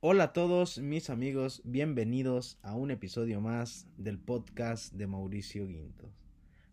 [0.00, 6.12] Hola a todos mis amigos, bienvenidos a un episodio más del podcast de Mauricio Guintos.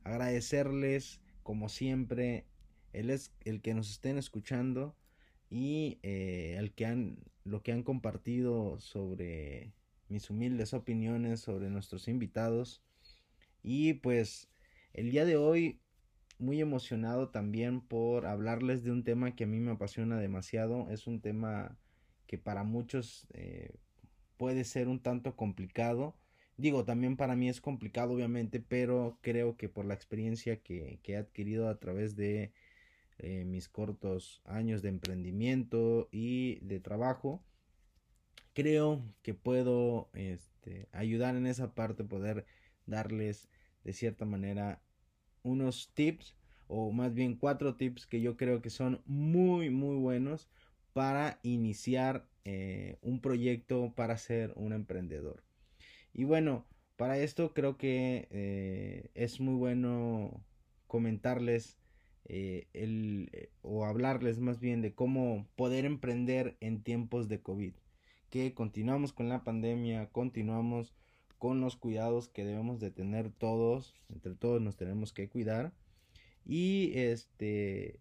[0.03, 2.45] Agradecerles, como siempre,
[2.93, 4.95] el, es, el que nos estén escuchando
[5.49, 9.73] y eh, el que han, lo que han compartido sobre
[10.07, 12.83] mis humildes opiniones sobre nuestros invitados.
[13.63, 14.49] Y pues
[14.93, 15.79] el día de hoy
[16.37, 20.91] muy emocionado también por hablarles de un tema que a mí me apasiona demasiado.
[20.91, 21.79] Es un tema
[22.27, 23.71] que para muchos eh,
[24.37, 26.15] puede ser un tanto complicado.
[26.57, 31.15] Digo, también para mí es complicado, obviamente, pero creo que por la experiencia que, he
[31.17, 32.53] adquirido a través de
[33.19, 37.43] eh, mis cortos años de emprendimiento y de trabajo,
[38.53, 42.45] creo que puedo este, ayudar en esa parte, poder
[42.85, 43.49] darles
[43.83, 44.81] de cierta manera
[45.43, 46.35] unos tips
[46.67, 50.49] o más bien cuatro tips que yo creo que son muy muy buenos
[50.95, 55.43] para iniciar eh, un proyecto para ser un emprendedor.
[56.13, 60.41] Y bueno, para esto creo que eh, es muy bueno
[60.87, 61.77] comentarles
[62.23, 67.73] eh, el, o hablarles más bien de cómo poder emprender en tiempos de COVID.
[68.29, 70.95] Que continuamos con la pandemia, continuamos
[71.39, 75.73] con los cuidados que debemos de tener todos, entre todos nos tenemos que cuidar.
[76.45, 77.99] Y este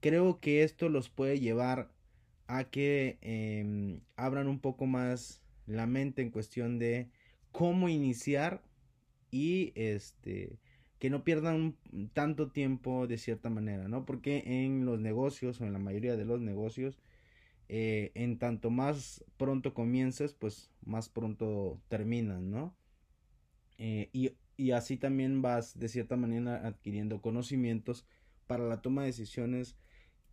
[0.00, 1.92] creo que esto los puede llevar
[2.52, 7.08] a que em, abran un poco más la mente en cuestión de
[7.50, 8.62] cómo iniciar
[9.30, 10.58] y este
[10.98, 11.76] que no pierdan
[12.12, 14.04] tanto tiempo de cierta manera, ¿no?
[14.04, 17.00] Porque en los negocios o en la mayoría de los negocios,
[17.68, 22.76] eh, en tanto más pronto comiences, pues más pronto terminan, ¿no?
[23.78, 28.04] Eh, y, y así también vas de cierta manera adquiriendo conocimientos
[28.46, 29.76] para la toma de decisiones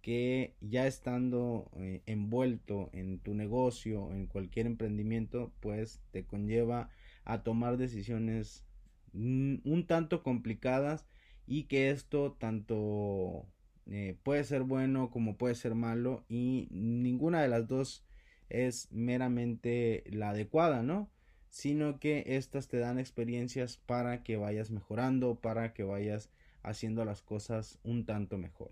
[0.01, 6.89] que ya estando eh, envuelto en tu negocio, en cualquier emprendimiento, pues te conlleva
[7.25, 8.65] a tomar decisiones
[9.13, 11.05] un tanto complicadas
[11.47, 13.47] y que esto tanto
[13.87, 18.05] eh, puede ser bueno como puede ser malo y ninguna de las dos
[18.49, 21.09] es meramente la adecuada, ¿no?
[21.49, 26.29] Sino que estas te dan experiencias para que vayas mejorando, para que vayas
[26.61, 28.71] haciendo las cosas un tanto mejor,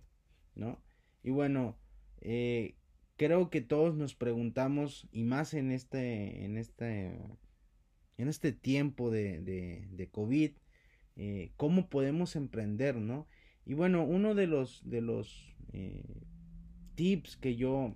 [0.55, 0.79] ¿no?
[1.27, 1.77] Y bueno,
[2.21, 2.75] eh,
[3.17, 7.19] creo que todos nos preguntamos, y más en este, en este,
[8.17, 10.51] en este tiempo de, de, COVID,
[11.17, 13.27] eh, cómo podemos emprender, ¿no?
[13.66, 16.23] Y bueno, uno de los, de los eh,
[16.95, 17.93] tips que yo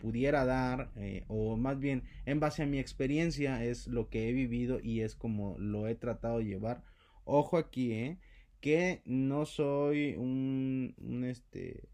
[0.00, 0.90] pudiera dar,
[1.28, 5.14] o más bien en base a mi experiencia, es lo que he vivido y es
[5.14, 6.82] como lo he tratado de llevar.
[7.22, 8.18] Ojo aquí.
[8.60, 11.84] Que no soy un, un este,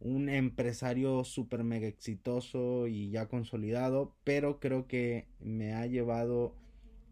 [0.00, 6.54] un empresario súper mega exitoso y ya consolidado, pero creo que me ha llevado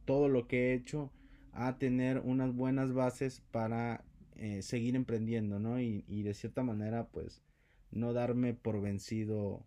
[0.04, 1.12] todo lo que he hecho
[1.52, 4.04] a tener unas buenas bases para
[4.36, 5.80] eh, seguir emprendiendo, ¿no?
[5.80, 7.42] Y, de cierta manera, pues,
[7.90, 9.66] no darme por vencido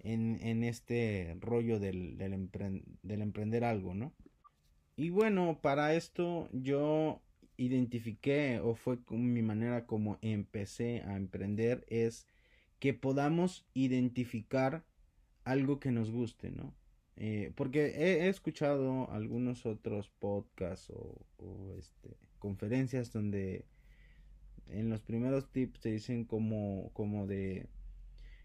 [0.00, 2.50] en, en este rollo del, del,
[3.02, 4.12] del emprender algo, ¿no?
[4.96, 7.22] Y bueno, para esto yo
[7.56, 12.26] identifiqué o fue mi manera como empecé a emprender es
[12.82, 14.84] que podamos identificar
[15.44, 16.74] algo que nos guste, ¿no?
[17.14, 23.66] Eh, porque he, escuchado algunos otros podcasts o, este, conferencias donde
[24.66, 26.90] en los primeros tips te dicen como,
[27.28, 27.68] de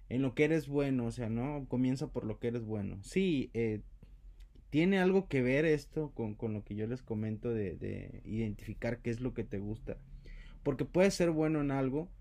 [0.07, 1.65] en lo que eres bueno, o sea, ¿no?
[1.67, 2.99] Comienza por lo que eres bueno.
[3.01, 3.81] Sí, eh,
[4.69, 9.01] tiene algo que ver esto con, con, lo que yo les comento de, de identificar
[9.01, 9.97] qué es lo que te gusta.
[10.61, 12.11] Porque puedes ser bueno en algo,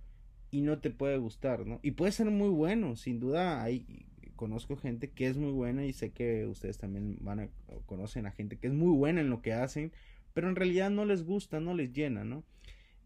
[0.50, 1.80] y no te puede gustar, ¿no?
[1.82, 5.92] Y puede ser muy bueno, sin duda hay conozco gente que es muy buena y
[5.92, 7.48] sé que ustedes también van a
[7.86, 9.92] conocen a gente que es muy buena en lo que hacen,
[10.34, 12.44] pero en realidad no les gusta, no les llena, ¿no?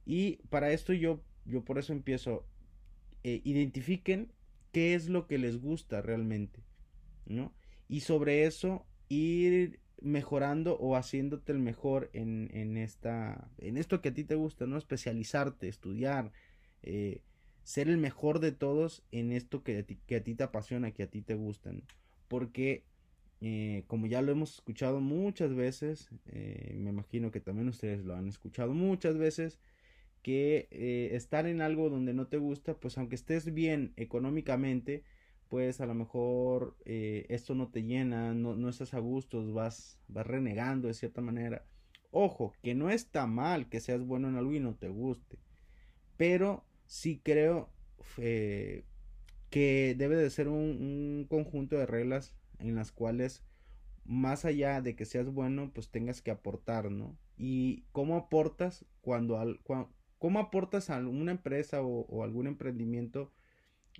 [0.04, 2.44] Y para esto yo yo por eso empiezo
[3.22, 4.32] eh, identifiquen
[4.72, 6.62] qué es lo que les gusta realmente,
[7.26, 7.54] ¿no?
[7.88, 14.10] Y sobre eso ir mejorando o haciéndote el mejor en, en esta en esto que
[14.10, 14.76] a ti te gusta, ¿no?
[14.76, 16.32] Especializarte, estudiar,
[16.82, 17.22] eh,
[17.64, 21.22] ser el mejor de todos en esto que a ti, te apasiona, que a ti
[21.22, 21.82] te gustan.
[22.28, 22.84] Porque,
[23.40, 28.14] eh, como ya lo hemos escuchado muchas veces, eh, me imagino que también ustedes lo
[28.14, 29.58] han escuchado muchas veces,
[30.22, 35.02] que eh, estar en algo donde no te gusta, pues aunque estés bien económicamente,
[35.48, 40.26] pues a lo mejor esto no te llena, no, no estás a gusto, vas, vas
[40.26, 41.64] renegando de cierta manera.
[42.12, 45.38] Ojo, que no está mal que seas bueno en algo y no te guste,
[46.16, 47.70] pero sí creo
[48.18, 48.84] eh,
[49.48, 53.44] que debe de ser un, conjunto de reglas en las cuales
[54.04, 57.16] más allá de que seas bueno, pues tengas que aportar, ¿no?
[57.36, 59.60] Y cómo aportas cuando, al,
[60.18, 63.32] cómo aportas a una empresa o, algún emprendimiento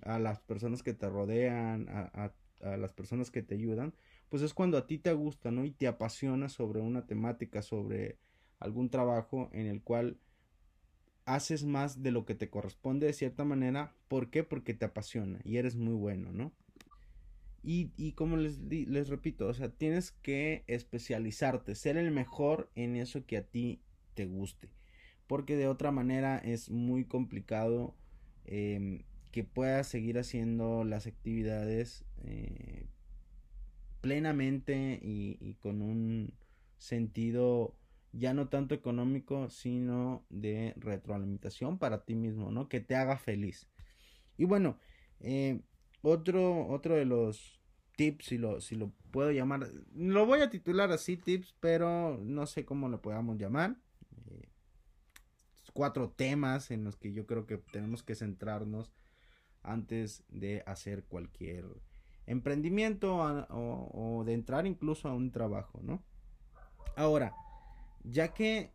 [0.03, 3.95] a las personas que te rodean, a, a, las personas que te ayudan,
[4.31, 5.65] pues es cuando a ti te gusta, ¿no?
[5.65, 8.19] Y te apasiona sobre una temática, sobre
[8.59, 10.19] algún trabajo en el cual
[11.25, 13.95] haces más de lo que te corresponde de cierta manera.
[14.09, 14.45] ¿Por qué?
[14.45, 16.53] Porque te apasiona y eres muy bueno, ¿no?
[17.63, 22.97] Y, y como les, les repito, o sea, tienes que especializarte, ser el mejor en
[22.97, 23.81] eso que a ti
[24.15, 24.71] te guste.
[25.27, 27.95] Porque de otra manera es muy complicado
[28.47, 32.87] em, que puedas seguir haciendo las actividades eh,
[34.01, 36.33] plenamente y, y, con un
[36.79, 37.77] sentido
[38.13, 42.69] ya no tanto económico, sino de retroalimentación para ti mismo, ¿no?
[42.69, 43.69] Que te haga feliz.
[44.37, 44.79] Y bueno,
[45.21, 45.61] eh,
[46.03, 47.61] otro, otro de los
[47.97, 52.47] tips, si lo, si lo puedo llamar, lo voy a titular así tips, pero no
[52.47, 53.77] sé cómo lo podamos llamar.
[54.31, 54.49] Eh,
[55.73, 58.93] cuatro temas en los que yo creo que tenemos que centrarnos
[59.63, 61.67] antes de hacer cualquier
[62.27, 63.91] emprendimiento o,
[64.21, 66.03] o de entrar incluso a un trabajo, ¿no?
[66.97, 67.35] Ahora,
[68.05, 68.73] ya que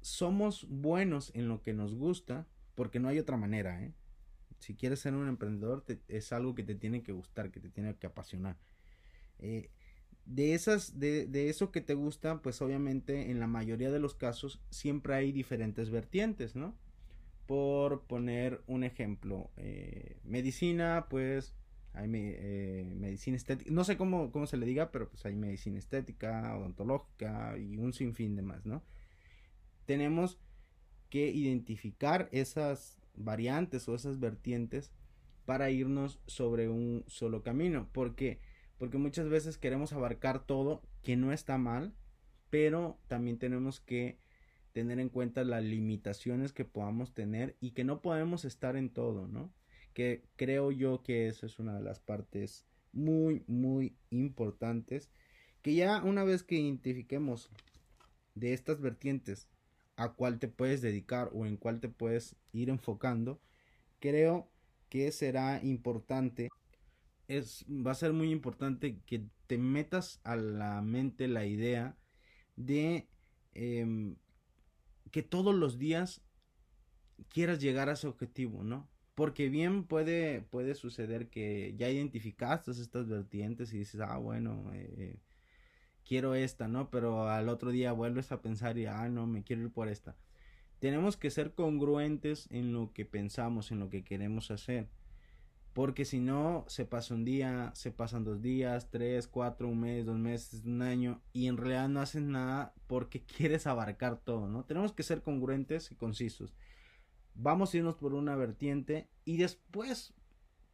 [0.00, 3.92] somos buenos en lo que nos gusta, porque no hay otra manera, ¿eh?
[4.58, 7.96] Si quieres ser un emprendedor, es algo que te tiene que gustar, que te tiene
[7.96, 8.58] que apasionar.
[9.38, 9.70] Eh,
[10.26, 14.14] de esas, de, de, eso que te gusta, pues obviamente en la mayoría de los
[14.14, 16.76] casos siempre hay diferentes vertientes, ¿no?
[17.46, 21.54] Por poner un ejemplo, eh, medicina, pues
[21.92, 25.78] hay eh, medicina estética, no sé cómo, cómo se le diga, pero pues hay medicina
[25.78, 28.82] estética, odontológica y un sinfín de más, ¿no?
[29.86, 30.38] Tenemos
[31.08, 34.92] que identificar esas variantes o esas vertientes
[35.44, 38.38] para irnos sobre un solo camino, porque
[38.80, 41.92] porque muchas veces queremos abarcar todo, que no está mal,
[42.48, 44.18] pero también tenemos que
[44.72, 49.28] tener en cuenta las limitaciones que podamos tener y que no podemos estar en todo,
[49.28, 49.52] ¿no?
[49.94, 55.10] Que creo yo que eso es una de las partes muy, muy importantes,
[55.62, 57.50] que ya una vez que identifiquemos
[58.34, 59.48] de estas vertientes
[59.96, 63.40] a cuál te puedes dedicar o en cuál te puedes ir enfocando,
[63.98, 64.50] creo
[64.88, 66.48] que será importante,
[67.28, 71.96] es, va a ser muy importante que te metas a la mente la idea
[72.56, 73.08] de
[73.52, 74.16] em,
[75.10, 76.22] que todos los días
[77.28, 78.88] quieras llegar a ese objetivo, ¿no?
[79.20, 85.18] Porque bien puede, puede suceder que ya identificaste estas vertientes y dices, ah, bueno, eh,
[86.06, 86.88] quiero esta, ¿no?
[86.88, 90.16] Pero al otro día vuelves a pensar y, ah, no, me quiero ir por esta.
[90.78, 94.88] Tenemos que ser congruentes en lo que pensamos, en lo que queremos hacer.
[95.74, 100.06] Porque si no, se pasa un día, se pasan dos días, tres, cuatro, un mes,
[100.06, 104.64] dos meses, un año, y en realidad no haces nada porque quieres abarcar todo, ¿no?
[104.64, 106.54] Tenemos que ser congruentes y concisos
[107.42, 110.14] vamos a irnos por una vertiente y después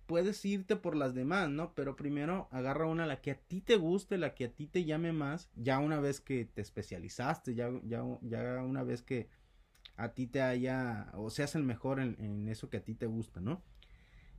[0.07, 1.73] puedes irte por las demás, ¿no?
[1.75, 4.85] Pero primero agarra una la que a ti te guste, la que a ti te
[4.85, 9.29] llame más, ya una vez que te especializaste, ya, ya, ya una vez que
[9.97, 13.07] a ti te haya o seas el mejor en, en eso que a ti te
[13.07, 13.63] gusta, ¿no?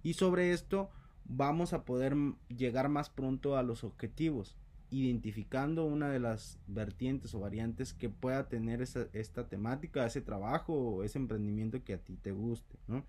[0.03, 0.89] Y sobre esto
[1.25, 2.15] vamos a poder
[2.47, 4.55] llegar más pronto a los objetivos
[4.89, 10.73] identificando una de las vertientes o variantes que pueda tener esa, esta temática, ese trabajo
[10.73, 13.05] o ese emprendimiento que a ti te guste, ¿no?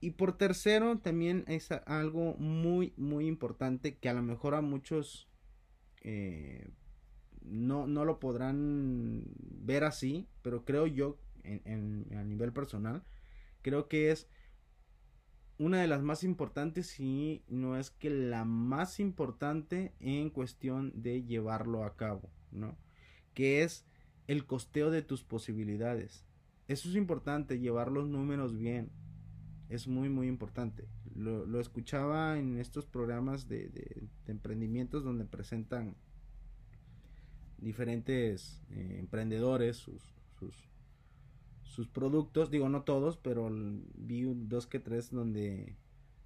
[0.00, 5.30] Y por tercero, también es algo muy, muy importante que a lo mejor a muchos
[6.02, 6.68] eh,
[7.40, 13.02] no, no, lo podrán ver así, pero creo yo, en, a nivel personal,
[13.62, 14.28] creo que es
[15.58, 21.22] una de las más importantes y no es que la más importante en cuestión de
[21.22, 22.76] llevarlo a cabo, ¿no?
[23.34, 23.84] Que es
[24.26, 26.24] el costeo de tus posibilidades.
[26.66, 28.90] Eso es importante, llevar los números bien.
[29.68, 30.88] Es muy, muy importante.
[31.14, 35.94] Lo, escuchaba en estos programas de, de, emprendimientos donde presentan
[37.58, 40.02] diferentes eh, emprendedores sus,
[40.38, 40.54] sus,
[41.74, 45.76] sus productos, digo no todos, pero vi dos que tres donde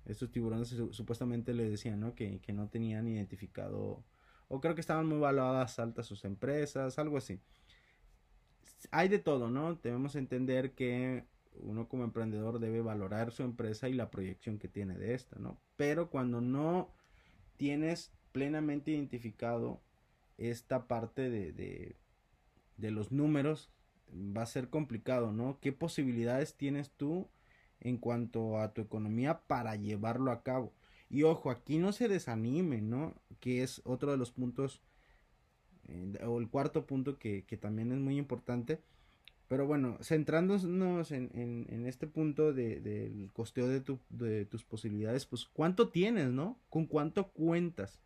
[0.05, 2.15] estos tiburones supuestamente le decían, ¿no?
[2.15, 4.05] Que, que, no tenían identificado,
[4.49, 7.41] o creo que estaban muy valoradas altas sus empresas, algo así.
[8.91, 9.75] Hay de todo, ¿no?
[9.77, 11.25] Debemos entender que
[11.61, 15.59] uno como emprendedor debe valorar su empresa y la proyección que tiene de esta, ¿no?
[15.77, 16.93] Pero cuando no
[17.57, 19.81] tienes plenamente identificado
[20.37, 21.97] esta parte de, de,
[22.77, 23.71] de los números
[24.13, 25.59] va a ser complicado, ¿no?
[25.61, 27.29] ¿Qué posibilidades tienes tú
[27.81, 30.73] en cuanto a tu economía para llevarlo a cabo.
[31.11, 33.15] Y ojo, aquí no se desanime, ¿no?
[33.41, 34.83] Que es otro de los puntos,
[35.89, 38.81] eh, o el cuarto punto que, también es muy importante.
[39.49, 45.25] Pero bueno, centrándonos en, en, este punto de, del costeo de, tu, de tus posibilidades,
[45.25, 46.61] pues cuánto tienes, ¿no?
[46.69, 47.99] ¿Con cuánto cuentas?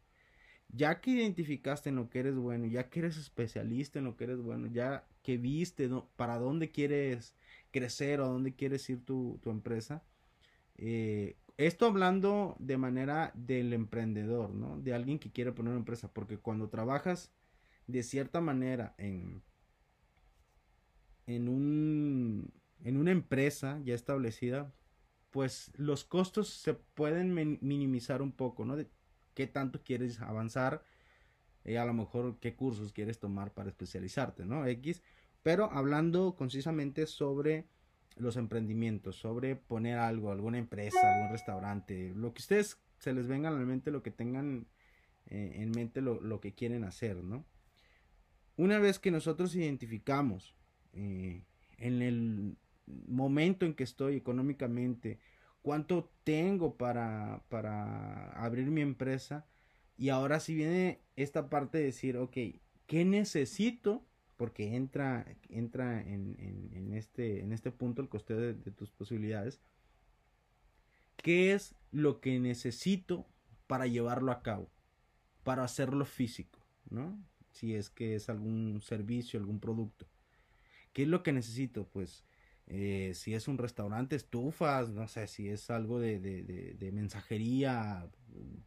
[0.73, 4.25] Ya que identificaste en lo que eres bueno, ya que eres especialista en lo que
[4.25, 7.35] eres bueno, ya que viste para dónde quieres
[7.71, 10.03] crecer o dónde quieres ir tu, tu empresa,
[10.79, 14.81] eh, esto hablando de manera del emprendedor, ¿no?
[14.81, 17.33] De alguien que quiere poner una empresa, porque cuando trabajas
[17.87, 19.43] de cierta manera en,
[21.27, 22.53] en, un,
[22.85, 24.73] en una empresa ya establecida,
[25.31, 28.77] pues los costos se pueden minimizar un poco, ¿no?
[29.35, 30.83] Qué tanto quieres avanzar,
[31.65, 34.67] y eh, a lo mejor qué cursos quieres tomar para especializarte, ¿no?
[34.67, 35.03] X,
[35.43, 37.67] pero hablando concisamente sobre
[38.17, 43.49] los emprendimientos, sobre poner algo, alguna empresa, algún restaurante, lo que ustedes se les venga
[43.49, 44.67] a la mente, lo que tengan
[45.27, 47.45] eh, en mente, lo, que quieren hacer, ¿no?
[48.57, 50.55] Una vez que nosotros identificamos
[50.93, 51.43] eh,
[51.79, 55.19] en el momento en que estoy económicamente,
[55.63, 59.47] cuánto tengo para, para abrir mi empresa,
[59.97, 62.37] y ahora si viene esta parte de decir, ok,
[62.87, 64.05] ¿qué necesito
[64.43, 69.61] porque entra, entra en, este, en este punto el costeo de, tus posibilidades.
[71.17, 73.25] ¿Qué es lo que necesito
[73.69, 74.69] para llevarlo a cabo?
[75.45, 76.59] Para hacerlo físico,
[76.91, 77.25] ¿no?
[77.53, 80.09] Si es que es algún servicio, algún producto.
[80.93, 81.87] ¿Qué es lo que necesito?
[81.87, 82.25] Pues
[82.67, 88.09] eh, si es un restaurante, estufas, no sé, si es algo de, de mensajería,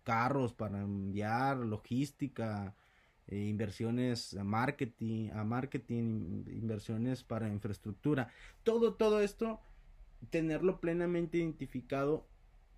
[0.04, 2.76] carros para enviar, logística,
[3.28, 8.30] eh, inversiones a marketing, a marketing, inversiones para infraestructura.
[8.64, 9.60] Todo, todo esto,
[10.30, 12.28] tenerlo plenamente identificado,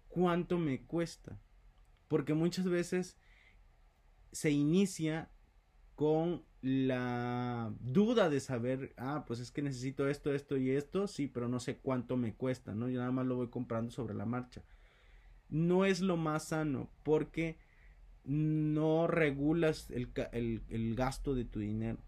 [0.08, 1.38] cuánto me cuesta.
[2.08, 3.18] Porque muchas veces
[4.32, 5.30] se inicia
[5.96, 11.28] con la duda de saber, ah, pues es que necesito esto, esto y esto, sí,
[11.28, 12.90] pero no sé cuánto me cuesta, ¿no?
[12.90, 14.64] Yo nada más lo voy comprando sobre la marcha.
[15.50, 17.58] No es lo más sano porque
[18.24, 22.00] no regulas el, gasto de tu dinero.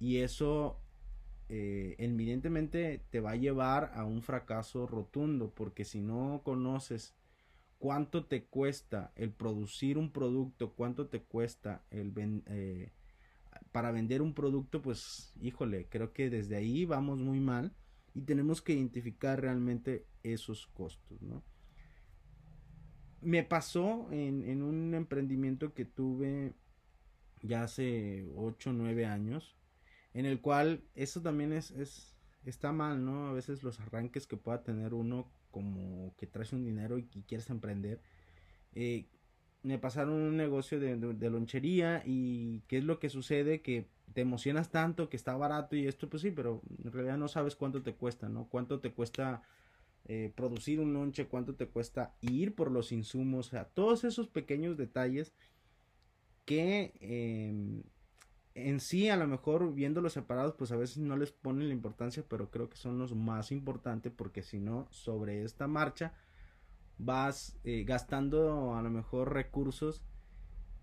[0.00, 0.80] Y eso
[1.48, 7.14] eh, evidentemente te va a llevar a un fracaso rotundo, porque si no conoces
[7.78, 12.12] cuánto te cuesta el producir un producto, cuánto te cuesta el
[12.46, 12.90] eh,
[13.72, 17.74] para vender un producto, pues híjole, creo que desde ahí vamos muy mal
[18.14, 21.42] y tenemos que identificar realmente esos costos, ¿no?
[23.22, 26.52] me pasó en, un emprendimiento que tuve
[27.40, 29.56] ya hace 8 o 9 años,
[30.12, 33.28] en el cual eso también es, es, está mal, ¿no?
[33.28, 37.48] A veces los arranques que pueda tener uno como que traes un dinero y, quieres
[37.50, 38.02] emprender.
[38.74, 39.06] Eh,
[39.62, 44.20] me pasaron un negocio de, de, lonchería y qué es lo que sucede que te
[44.20, 47.82] emocionas tanto que está barato y esto pues sí, pero en realidad no sabes cuánto
[47.82, 48.48] te cuesta, ¿no?
[48.48, 49.42] Cuánto te cuesta
[50.06, 54.28] eh, producir un lonche, cuánto te cuesta ir por los insumos, o sea, todos esos
[54.28, 55.32] pequeños detalles
[56.44, 57.84] que em,
[58.54, 62.24] en sí a lo mejor viéndolos separados pues a veces no les ponen la importancia,
[62.28, 66.12] pero creo que son los más importantes porque si no sobre esta marcha
[67.04, 70.02] vas eh, gastando a lo mejor recursos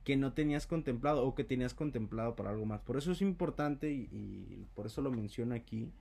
[0.04, 2.82] que no tenías contemplado o que tenías contemplado para algo más.
[2.82, 5.92] Por eso es importante y, por eso lo menciono aquí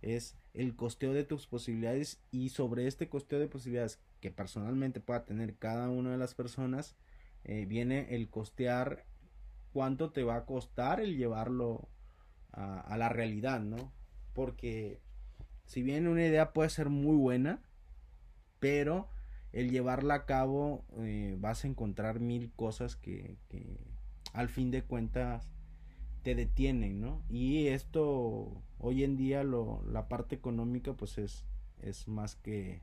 [0.00, 5.24] es el costeo de tus posibilidades y sobre este costeo de posibilidades que personalmente pueda
[5.24, 6.96] tener cada una de las personas
[7.44, 9.04] eh, viene el costear
[9.72, 11.88] cuánto te va a costar el llevarlo
[12.52, 13.92] a, la realidad, ¿no?
[14.34, 15.00] Porque
[15.66, 17.60] si bien una idea puede ser muy buena,
[18.58, 19.08] pero
[19.52, 23.36] el llevarla a cabo eh, vas a encontrar mil cosas que,
[24.32, 25.50] al fin de cuentas
[26.22, 27.22] te detienen, ¿no?
[27.30, 31.44] Y esto hoy en día lo, la parte económica pues es,
[31.80, 32.82] es más que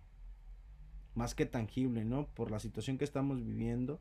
[1.13, 2.27] más que tangible, ¿no?
[2.27, 3.99] Por la situación que estamos viviendo.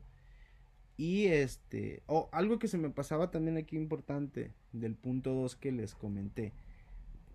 [0.97, 5.71] Y este, o algo que se me pasaba también aquí importante del punto 2 que
[5.71, 6.53] les comenté,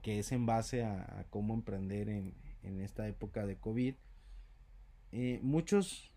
[0.03, 3.95] que es en base a, cómo emprender en, en, esta época de COVID.
[5.13, 6.11] Eh, muchos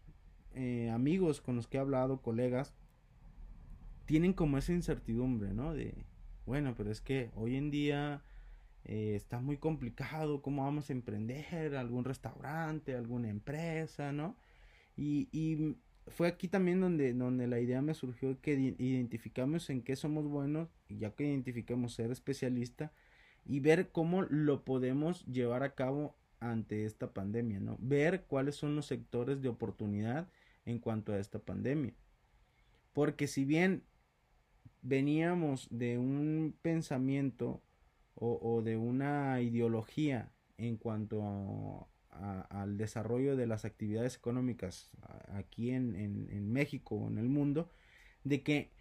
[0.56, 2.74] eh, amigos con los que he hablado, colegas,
[4.06, 5.74] tienen como esa incertidumbre, ¿no?
[5.74, 5.94] De,
[6.46, 8.22] bueno, pero es que hoy en día
[8.86, 11.76] eh, está muy complicado, ¿cómo vamos a emprender?
[11.76, 12.96] ¿Algún restaurante?
[12.96, 14.12] ¿Alguna empresa?
[14.12, 14.36] ¿No?
[14.98, 19.96] Y, y fue aquí también donde, donde la idea me surgió que identificamos en qué
[19.96, 22.92] somos buenos, ya que identificamos ser especialista,
[23.46, 26.16] y ver cómo lo podemos llevar a cabo
[26.52, 27.78] ante esta pandemia, ¿no?
[27.80, 30.28] Ver cuáles son los sectores de oportunidad
[30.66, 31.94] en cuanto a esta pandemia.
[32.94, 33.84] Porque si bien
[34.82, 37.62] veníamos de un pensamiento
[38.16, 44.92] o, de una ideología en cuanto al desarrollo de las actividades económicas
[45.34, 47.70] aquí en, México o en el mundo,
[48.24, 48.72] de que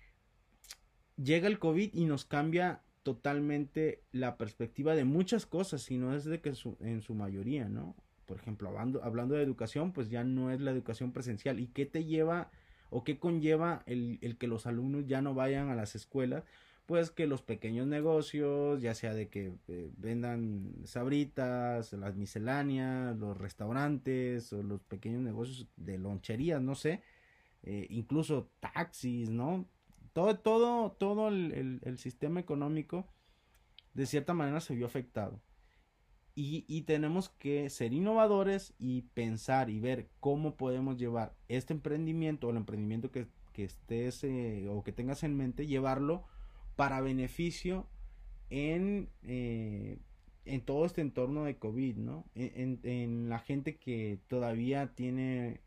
[1.17, 6.25] llega el COVID y nos cambia totalmente la perspectiva de muchas cosas, y no es
[6.25, 7.97] de que en su mayoría, ¿no?
[8.27, 11.61] Por ejemplo, hablando, hablando de educación, pues ya no es la educación presencial.
[11.61, 12.51] ¿Y qué te lleva
[12.91, 16.45] o qué conlleva el, el que los alumnos ya no vayan a las escuelas?
[16.87, 23.37] Pues que los pequeños negocios, ya sea de que eh, vendan sabritas, las misceláneas, los
[23.37, 27.03] restaurantes o los pequeños negocios de loncherías, no sé,
[27.65, 29.67] eh, incluso taxis, ¿no?
[30.13, 33.07] Todo, todo, todo el, sistema económico
[33.95, 35.41] de cierta manera se vio afectado.
[36.35, 42.51] Y, tenemos que ser innovadores y pensar y ver cómo podemos llevar este emprendimiento o
[42.51, 46.25] el emprendimiento que, estés eh, o que tengas en mente, llevarlo
[46.75, 47.87] para beneficio
[48.49, 49.99] en, eh,
[50.47, 52.25] en todo este entorno de COVID, ¿no?
[52.35, 55.61] En, en, la gente que todavía tiene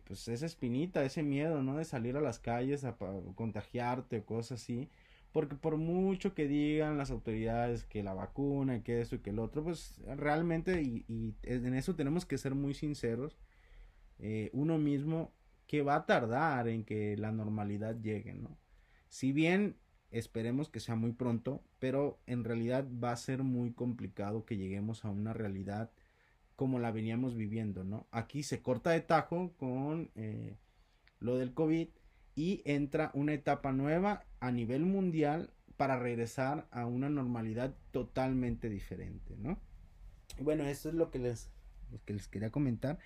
[0.00, 1.76] pues esa espinita, ese miedo, ¿no?
[1.76, 2.96] De salir a las calles a,
[3.34, 4.88] contagiarte o cosas así.
[5.32, 9.40] Porque por mucho que digan las autoridades que la vacuna, que eso y que el
[9.40, 13.36] otro, pues realmente, y, en eso tenemos que ser muy sinceros,
[14.20, 15.32] eh, uno mismo
[15.66, 18.56] que va a tardar en que la normalidad llegue, ¿no?
[19.08, 19.76] Si bien
[20.10, 25.04] esperemos que sea muy pronto, pero en realidad va a ser muy complicado que lleguemos
[25.04, 25.90] a una realidad
[26.56, 28.06] como la veníamos viviendo, ¿no?
[28.10, 30.56] Aquí se corta de tajo con eh,
[31.20, 31.88] lo del COVID
[32.34, 39.36] y entra una etapa nueva a nivel mundial para regresar a una normalidad totalmente diferente,
[39.36, 39.58] ¿no?
[40.40, 41.50] Bueno, esto es lo que les,
[42.04, 42.98] que les quería comentar.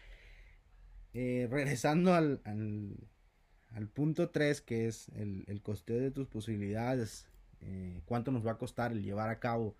[1.14, 7.26] Eh, regresando al, al, punto 3, que es el, el, costeo de tus posibilidades,
[7.61, 9.75] eh, cuánto nos va a costar el llevar a cabo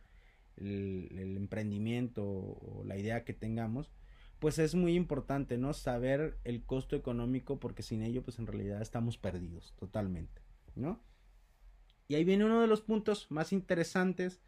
[0.61, 3.91] el, emprendimiento o la idea que tengamos,
[4.39, 5.73] pues es muy importante, ¿no?
[5.73, 10.43] Saber el costo económico porque sin ello pues en realidad estamos perdidos totalmente,
[10.75, 11.03] ¿no?
[12.07, 14.41] Y ahí viene uno de los puntos más interesantes,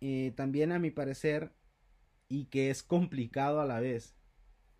[0.00, 1.52] eh, también a mi parecer,
[2.28, 4.16] y que es complicado a la vez.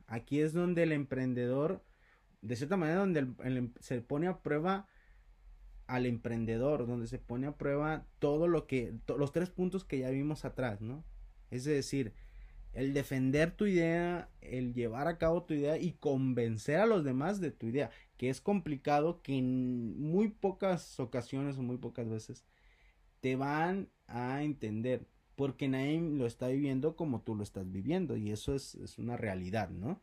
[0.07, 1.85] Aquí es donde el emprendedor,
[2.43, 4.89] de cierta manera, donde se pone a prueba
[5.87, 10.11] al emprendedor, donde se pone a prueba todo lo que, los tres puntos que ya
[10.11, 11.05] vimos atrás, ¿no?
[11.51, 12.13] Es decir,
[12.73, 17.41] el defender tu idea, el llevar a cabo tu idea y convencer a los demás
[17.41, 22.45] de tu idea, que es complicado, que en muy pocas ocasiones o muy pocas veces
[23.21, 28.31] te van a entender, porque nadie lo está viviendo como tú lo estás viviendo, y
[28.31, 30.01] eso es, es una realidad, ¿no?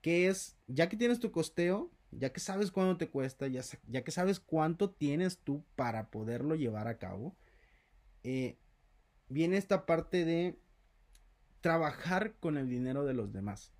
[0.00, 4.02] Que es, ya que tienes tu costeo, ya que sabes cuánto te cuesta, ya, ya
[4.02, 7.34] que sabes cuánto tienes tú para poderlo llevar a cabo,
[8.24, 8.56] eh,
[9.28, 10.58] viene esta parte de
[11.60, 13.72] trabajar con el dinero de los demás.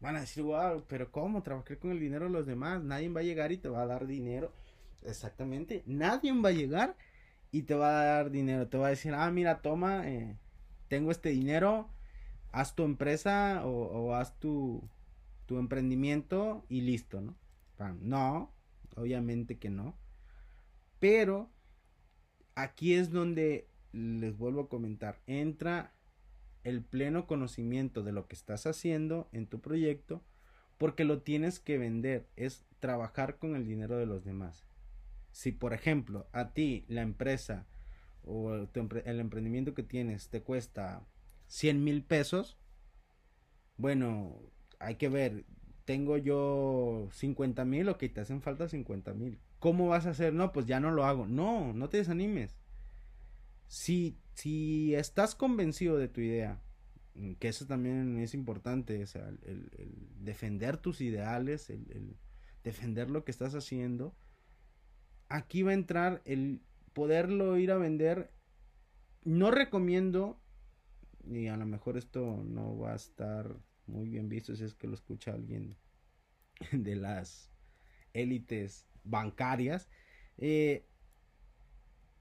[0.00, 2.82] Van a decir, wow, pero ¿cómo trabajar con el dinero de los demás?
[2.82, 4.52] Nadie va a llegar y te va a dar dinero.
[5.02, 6.96] Exactamente, nadie va a llegar
[7.52, 8.68] y te va a dar dinero.
[8.68, 10.36] Te va a decir, ah, mira, toma, eh,
[10.88, 11.88] tengo este dinero,
[12.50, 14.88] haz tu empresa o haz tu,
[15.46, 17.36] tu emprendimiento y listo, ¿no?
[18.00, 18.52] No,
[18.96, 19.96] obviamente que no.
[20.98, 21.50] Pero
[22.54, 25.94] aquí es donde les vuelvo a comentar, entra
[26.64, 30.24] el pleno conocimiento de lo que estás haciendo en tu proyecto
[30.78, 34.66] porque lo tienes que vender, es trabajar con el dinero de los demás.
[35.32, 37.66] Si por ejemplo a ti la empresa
[38.24, 41.06] o el emprendimiento que tienes te cuesta
[41.46, 42.58] 100 mil pesos,
[43.76, 44.40] bueno,
[44.78, 45.44] hay que ver,
[45.84, 49.38] tengo yo 50 mil, ok, te hacen falta 50 mil.
[49.58, 50.34] ¿Cómo vas a hacer?
[50.34, 51.26] No, pues ya no lo hago.
[51.26, 52.56] No, no te desanimes.
[53.68, 56.60] Si, si estás convencido de tu idea,
[57.14, 59.70] mm, que eso también es importante, o sea, el,
[60.20, 62.16] defender tus ideales, el, el,
[62.62, 64.14] defender lo que estás haciendo,
[65.28, 66.62] aquí va a entrar el
[66.92, 68.32] poderlo ir a vender.
[69.24, 70.40] No recomiendo,
[71.28, 74.86] y a lo mejor esto no va a estar muy bien visto si es que
[74.86, 75.76] lo escucha alguien
[76.72, 77.50] de las
[78.12, 79.88] élites bancarias.
[80.38, 80.86] Eh,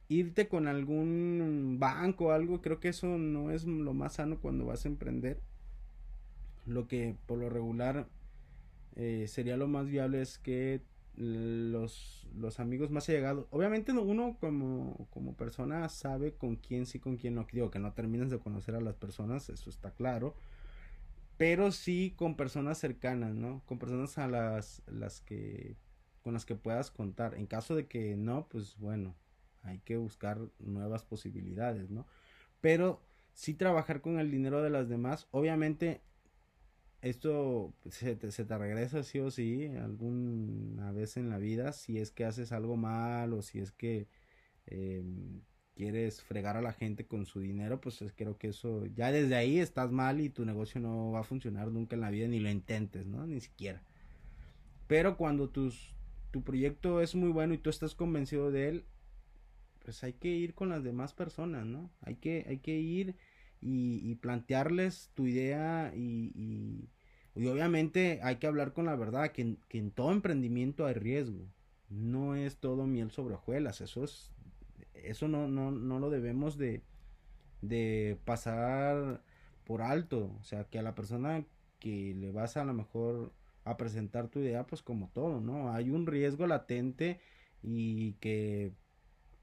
[0.07, 4.65] irte con algún banco o algo, creo que eso no es lo más sano cuando
[4.65, 5.41] vas a emprender.
[6.65, 8.07] Lo que por lo regular
[8.95, 10.81] eh, sería lo más viable es que
[11.15, 13.47] los, los amigos más allegados.
[13.51, 17.47] Obviamente uno como, como persona sabe con quién sí, con quién no.
[17.51, 20.35] Digo que no terminas de conocer a las personas, eso está claro.
[21.37, 23.61] Pero sí con personas cercanas, ¿no?
[23.65, 25.75] Con personas a las, las que
[26.21, 27.35] con las que puedas contar.
[27.35, 29.15] En caso de que no, pues bueno,
[29.61, 32.07] hay que buscar nuevas posibilidades, ¿no?
[32.61, 33.01] Pero
[33.33, 35.27] sí trabajar con el dinero de las demás.
[35.31, 36.01] Obviamente
[37.01, 41.99] esto se te, se te, regresa sí o sí alguna vez en la vida si
[41.99, 44.07] es que haces algo mal o si es que
[44.65, 45.41] em,
[45.75, 49.59] quieres fregar a la gente con su dinero pues creo que eso ya desde ahí
[49.59, 52.49] estás mal y tu negocio no va a funcionar nunca en la vida ni lo
[52.49, 53.81] intentes no ni siquiera.
[54.87, 55.93] Pero cuando tus,
[56.31, 58.85] tu proyecto es muy bueno y tú estás convencido de él
[59.83, 63.15] pues hay que ir con las demás personas no hay que hay que ir
[63.65, 66.87] y, plantearles tu idea y,
[67.35, 71.47] y, obviamente hay que hablar con la verdad, que, en todo emprendimiento hay riesgo.
[71.89, 74.31] No es todo miel sobre hojuelas, eso es,
[75.03, 76.81] eso no, no, no lo debemos de,
[77.61, 79.21] de pasar
[79.65, 80.35] por alto.
[80.39, 81.45] O sea, que a la persona
[81.79, 85.73] que le vas a lo mejor a presentar tu idea, pues como todo, ¿no?
[85.73, 87.19] Hay un riesgo latente
[87.63, 88.73] y que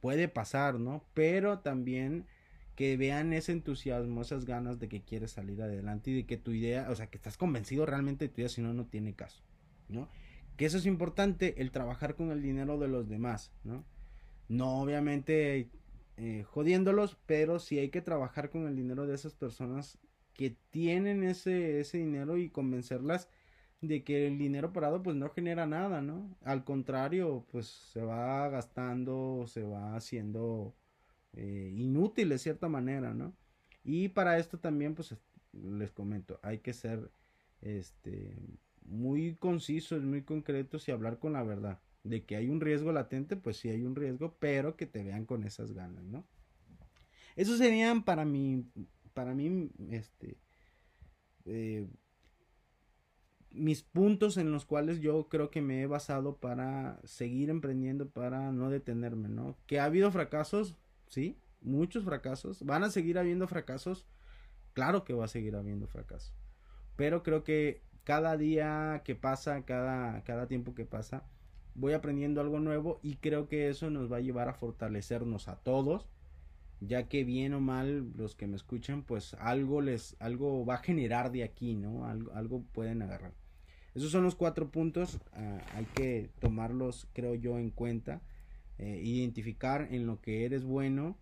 [0.00, 1.04] puede pasar, ¿no?
[1.14, 2.26] Pero también
[2.76, 6.52] que vean ese entusiasmo, esas ganas de que quieres salir adelante y de que tu
[6.52, 9.42] idea, o sea, que estás convencido realmente de tu idea, si no, no tiene caso,
[9.88, 10.08] ¿no?
[10.56, 13.84] Que eso es importante, el trabajar con el dinero de los demás, ¿no?
[14.52, 15.70] No obviamente
[16.18, 19.98] eh, jodiéndolos, pero sí hay que trabajar con el dinero de esas personas
[20.34, 23.30] que tienen ese, ese dinero y convencerlas
[23.80, 26.36] de que el dinero parado pues no genera nada, ¿no?
[26.42, 30.74] Al contrario, pues se va gastando, se va haciendo
[31.32, 33.34] eh, inútil de cierta manera, ¿no?
[33.84, 35.16] Y para esto también, pues
[35.52, 37.10] les comento, hay que ser
[37.62, 38.36] este,
[38.84, 41.80] muy concisos, muy concretos y hablar con la verdad.
[42.04, 45.24] De que hay un riesgo latente, pues sí hay un riesgo, pero que te vean
[45.24, 46.24] con esas ganas, ¿no?
[47.36, 48.64] Esos serían para mí,
[49.14, 50.36] para mí, este,
[51.44, 51.86] eh,
[53.50, 58.50] mis puntos en los cuales yo creo que me he basado para seguir emprendiendo, para
[58.52, 59.56] no detenerme, ¿no?
[59.66, 60.76] Que ha habido fracasos,
[61.08, 61.38] ¿sí?
[61.60, 62.64] Muchos fracasos.
[62.64, 64.06] ¿Van a seguir habiendo fracasos?
[64.72, 66.34] Claro que va a seguir habiendo fracasos.
[66.96, 71.24] Pero creo que cada día que pasa, cada, cada tiempo que pasa,
[71.74, 75.56] voy aprendiendo algo nuevo y creo que eso nos va a llevar a fortalecernos a
[75.56, 76.08] todos,
[76.80, 80.82] ya que bien o mal los que me escuchan, pues algo les, algo va a
[80.82, 82.06] generar de aquí, ¿no?
[82.06, 83.32] Algo, algo pueden agarrar.
[83.94, 88.22] Esos son los cuatro puntos, ah, hay que tomarlos, creo yo, en cuenta
[88.78, 91.18] eh, identificar en lo que eres bueno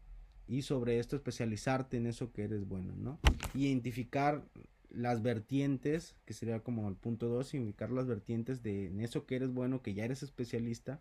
[0.46, 3.18] y sobre esto especializarte en eso que eres bueno, ¿no?
[3.54, 4.44] Identificar
[4.90, 9.36] las vertientes, que sería como el punto 2, identificar las vertientes de en eso que
[9.36, 11.00] eres bueno, que ya eres especialista,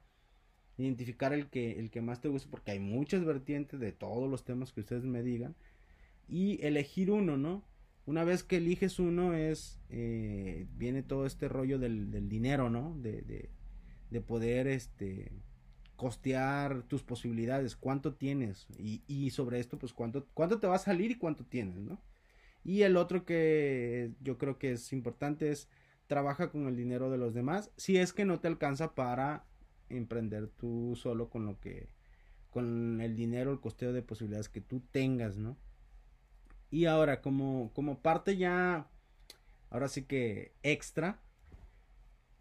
[0.77, 4.43] identificar el que, el que más te gusta, porque hay muchas vertientes de todos los
[4.45, 5.55] temas que ustedes me digan,
[6.27, 7.63] y elegir uno, ¿no?
[8.05, 12.95] Una vez que eliges uno es, eh, viene todo este rollo del, dinero, ¿no?
[12.99, 13.49] De, de,
[14.09, 15.31] de poder, este,
[15.99, 20.79] costear tus posibilidades, cuánto tienes y, y, sobre esto pues cuánto, cuánto te va a
[20.79, 21.99] salir y cuánto tienes, ¿no?
[22.63, 25.69] Y el otro que yo creo que es importante es
[26.07, 29.45] trabaja con el dinero de los demás si es que no te alcanza para
[29.89, 31.89] emprender tú solo con lo que
[32.49, 35.55] con el dinero, el costeo de posibilidades que tú tengas, ¿no?
[36.71, 38.87] Y ahora como como parte ya
[39.69, 41.21] ahora sí que extra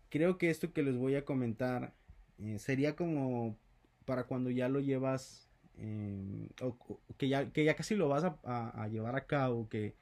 [0.09, 1.94] creo que esto que les voy a comentar
[2.38, 3.59] eh, sería como
[4.04, 6.78] para cuando ya lo llevas, eh, o,
[7.18, 9.94] que, ya, que ya casi lo vas a, llevar a cabo, que,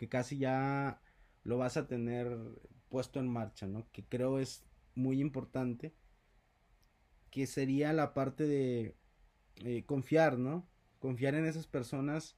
[0.00, 1.00] que, casi ya
[1.44, 2.28] lo vas a tener
[2.88, 3.86] puesto en marcha, ¿no?
[3.92, 5.94] Que creo es muy importante,
[7.30, 8.96] que sería la parte de
[9.64, 10.66] eh, confiar, ¿no?
[10.98, 12.36] Confiar en esas personas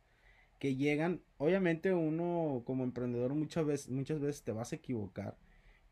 [0.58, 5.38] que llegan, obviamente uno como emprendedor muchas veces, muchas veces te vas a equivocar,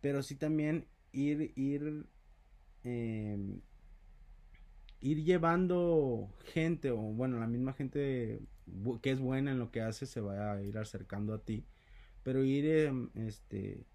[0.00, 2.06] pero sí también ir, ir
[2.82, 3.60] Em,
[5.00, 8.40] ir llevando gente o bueno la misma gente
[9.02, 11.64] que es buena en lo que hace se va a ir acercando a ti.
[12.22, 13.86] Pero ir em, este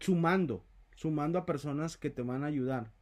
[0.00, 0.64] sumando
[0.96, 2.92] sumando a personas que te van a ayudar.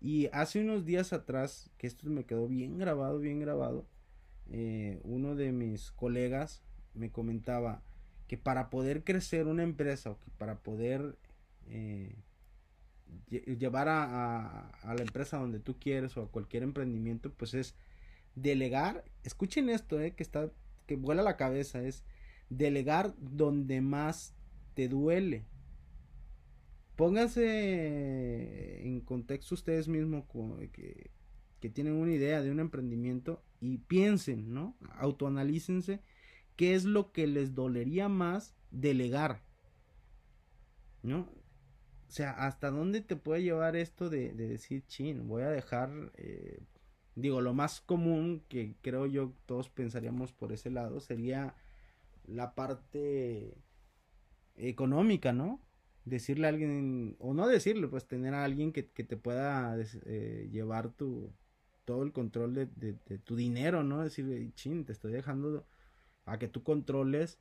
[0.00, 3.86] Y hace unos días atrás que esto me quedó bien grabado bien grabado
[4.50, 7.82] eh, uno de mis colegas me comentaba
[8.26, 11.16] que para poder crecer una empresa o que para poder
[11.66, 12.14] eh,
[13.30, 17.74] llevar a, a, la empresa donde tú quieres o a cualquier emprendimiento, pues es
[18.34, 20.50] delegar, escuchen esto, eh, que está,
[20.86, 22.04] que vuela la cabeza, es
[22.50, 24.34] delegar donde más
[24.74, 25.46] te duele.
[26.96, 30.24] pónganse en contexto ustedes mismos
[30.72, 31.10] que,
[31.60, 34.76] que tienen una idea de un emprendimiento y piensen, ¿no?
[34.98, 36.00] Autoanalícense
[36.56, 39.42] qué es lo que les dolería más delegar,
[41.02, 41.20] ¿no?
[42.08, 46.60] O sea, ¿hasta dónde te puede llevar esto de, decir, chin, voy a dejar, eh,
[47.16, 51.54] digo, lo más común que creo yo todos pensaríamos por ese lado sería
[52.26, 53.54] la parte
[54.56, 55.60] económica, ¿no?
[56.04, 60.90] Decirle a alguien, o no decirle, pues tener a alguien que, te pueda eh, llevar
[60.90, 61.32] tu,
[61.84, 64.02] todo el control de, de, tu dinero, ¿no?
[64.02, 65.66] Decir, chin, te estoy dejando
[66.26, 67.38] a que tú controles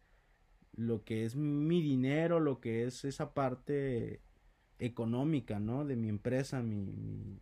[0.75, 4.21] lo que es mi dinero, lo que es esa parte
[4.79, 5.85] económica, ¿no?
[5.85, 7.39] De mi empresa, mi,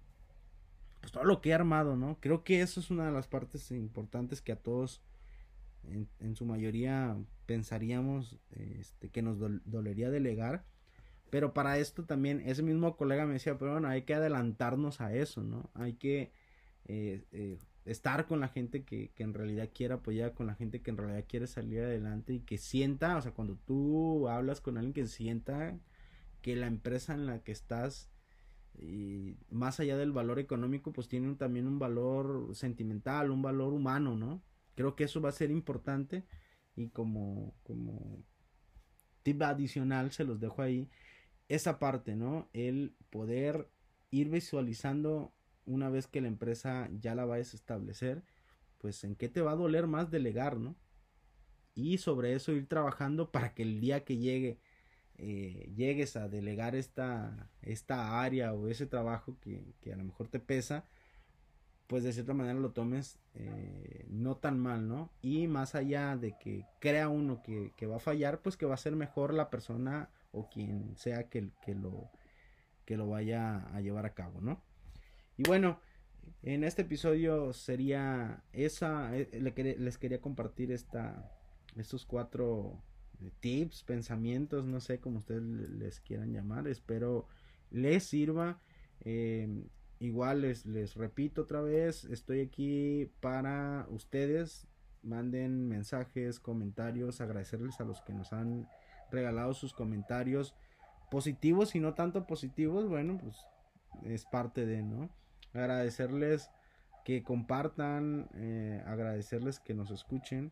[1.02, 2.20] pues todo lo que he armado, ¿no?
[2.20, 5.02] Creo que eso es una de las partes importantes que a todos,
[6.20, 10.64] en, su mayoría, pensaríamos este, que nos dolería delegar.
[11.32, 15.14] Pero para esto también, ese mismo colega me decía, pero bueno, hay que adelantarnos a
[15.16, 15.72] eso, ¿no?
[15.74, 16.32] Hay que
[16.86, 20.92] eh, eh, estar con la gente que, en realidad quiere apoyar, con la gente que
[20.92, 24.94] en realidad quiere salir adelante y que sienta, o sea, cuando tú hablas con alguien
[24.94, 25.80] que sienta
[26.42, 28.11] que la empresa en la que estás,
[28.82, 34.16] y más allá del valor económico, pues tiene también un valor sentimental, un valor humano,
[34.16, 34.42] ¿no?
[34.76, 36.26] Creo que eso va a ser importante
[36.76, 38.24] y como, como
[39.24, 40.90] tip adicional se los dejo ahí,
[41.48, 42.50] esa parte, ¿no?
[42.54, 43.70] El poder
[44.10, 45.32] ir visualizando
[45.66, 48.24] una vez que la empresa ya la vayas a establecer,
[48.80, 50.76] pues en qué te va a doler más delegar, ¿no?
[51.76, 54.60] Y sobre eso ir trabajando para que el día que llegue,
[55.24, 60.40] eh, llegues a delegar esta, esta área o ese trabajo que, a lo mejor te
[60.40, 60.86] pesa,
[61.86, 65.12] pues de cierta manera lo tomes eh, no tan mal, ¿no?
[65.22, 68.74] Y más allá de que crea uno que, que, va a fallar, pues que va
[68.74, 72.10] a ser mejor la persona o quien sea que, que, lo,
[72.86, 74.64] que lo vaya a llevar a cabo, ¿no?
[75.38, 75.80] Y bueno,
[76.42, 79.30] en este episodio sería esa, eh,
[79.78, 81.32] les quería compartir esta,
[81.76, 82.82] estos cuatro
[83.40, 87.28] tips, pensamientos, no sé cómo ustedes les quieran llamar, espero
[87.70, 88.60] les sirva.
[89.02, 89.66] Em,
[90.00, 94.68] igual les, les repito otra vez, estoy aquí para ustedes,
[95.04, 98.68] manden mensajes, comentarios, agradecerles a los que nos han
[99.12, 100.56] regalado sus comentarios
[101.10, 103.36] positivos y no tanto positivos, bueno, pues
[104.04, 105.10] es parte de, ¿no?
[105.54, 106.50] agradecerles
[107.04, 110.52] que compartan, eh, agradecerles que nos escuchen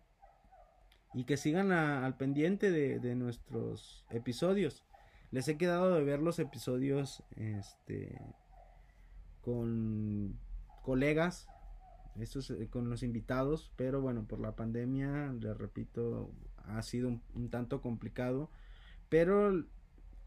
[1.14, 4.86] y que sigan al pendiente de, nuestros episodios.
[5.32, 8.20] Les he quedado de ver los episodios este,
[9.42, 10.40] con
[10.84, 11.48] colegas,
[12.20, 17.50] estos, eh, con los invitados, pero bueno, por la pandemia, les repito, ha sido un
[17.50, 18.50] tanto complicado,
[19.08, 19.66] pero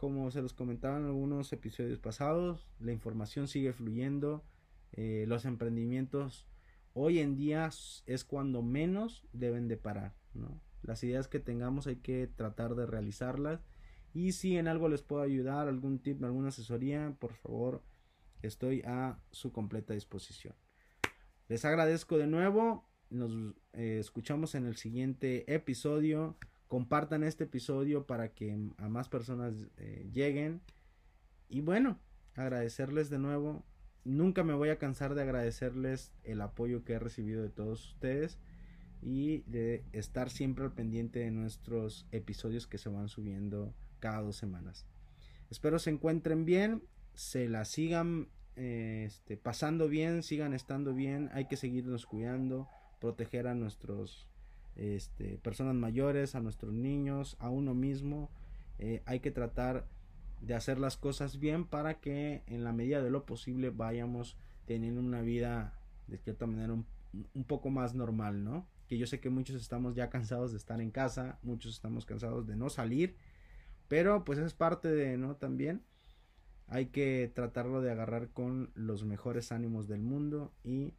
[0.03, 4.43] como se los comentaba en algunos episodios pasados, la información sigue fluyendo,
[4.91, 6.49] eh, los emprendimientos
[6.93, 7.71] hoy en día
[8.07, 10.61] es cuando menos deben de parar, ¿no?
[10.83, 13.65] Las ideas que tengamos hay que tratar de realizarlas.
[14.13, 17.83] Y si en algo les puedo ayudar, algún tip, alguna asesoría, por favor,
[18.43, 20.55] estoy a su completa disposición.
[21.49, 23.33] Les agradezco de nuevo, nos
[23.73, 30.09] eh, escuchamos en el siguiente episodio, compartan este episodio para que a más personas eh,
[30.13, 30.61] lleguen.
[31.49, 31.99] Y bueno,
[32.35, 33.65] agradecerles de nuevo.
[34.05, 38.39] Nunca me voy a cansar de agradecerles el apoyo que he recibido de todos ustedes
[39.03, 44.37] y de estar siempre al pendiente de nuestros episodios que se van subiendo cada dos
[44.37, 44.87] semanas.
[45.51, 46.83] Espero se encuentren bien,
[47.15, 52.69] se la sigan este, pasando bien, sigan estando bien, hay que seguirnos cuidando,
[53.01, 54.29] proteger a nuestros
[54.77, 58.31] este, personas mayores, a nuestros niños, a uno mismo.
[58.79, 59.87] Eh, hay que tratar
[60.41, 64.37] de hacer las cosas bien para que en la medida de lo posible vayamos
[64.67, 68.67] teniendo una vida de cierta manera un, poco más normal, ¿no?
[68.93, 72.47] Que yo sé que muchos estamos ya cansados de estar en casa, muchos estamos cansados
[72.47, 73.17] de no salir,
[73.89, 75.37] pero pues es parte de, ¿no?
[75.37, 75.81] También
[76.67, 80.93] hay que tratarlo de agarrar con los mejores ánimos del mundo y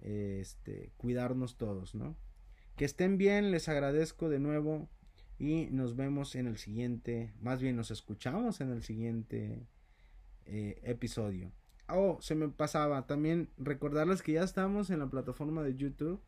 [0.00, 2.16] este cuidarnos todos, ¿no?
[2.74, 4.88] Que estén bien, les agradezco de nuevo
[5.38, 9.64] y nos vemos en el siguiente, más bien nos escuchamos en el siguiente
[10.44, 11.52] eh, episodio.
[11.88, 16.20] Oh, se me pasaba también recordarles que ya estamos en la plataforma de YouTube.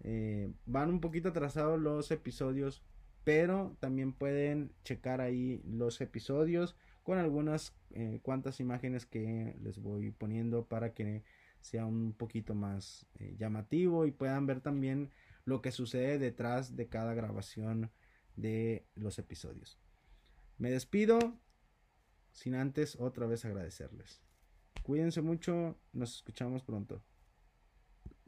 [0.00, 2.82] Eh, van un poquito atrasados los episodios,
[3.24, 10.10] pero también pueden checar ahí los episodios con algunas eh, cuantas imágenes que les voy
[10.10, 11.24] poniendo para que
[11.60, 13.06] sea un poquito más
[13.38, 15.10] llamativo y puedan ver también
[15.44, 17.90] lo que sucede detrás de cada grabación
[18.36, 19.78] de los episodios.
[20.58, 21.18] Me despido.
[22.32, 24.20] sin antes otra vez agradecerles.
[24.82, 27.02] Cuídense mucho, nos escuchamos pronto.